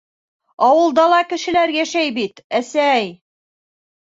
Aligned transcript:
Ауылда 0.67 1.03
ла 1.11 1.19
кешеләр 1.33 1.75
йәшәй 1.75 2.15
бит, 2.17 2.43
әсәй? 2.61 3.07